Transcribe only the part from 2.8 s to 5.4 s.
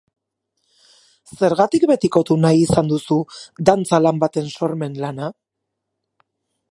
duzu dantza lan baten sormen lana?